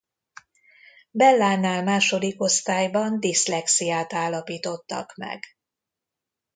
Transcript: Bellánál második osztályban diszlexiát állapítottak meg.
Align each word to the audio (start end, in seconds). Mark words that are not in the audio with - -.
Bellánál 1.11 1.83
második 1.83 2.41
osztályban 2.41 3.19
diszlexiát 3.19 4.13
állapítottak 4.13 5.15
meg. 5.15 5.43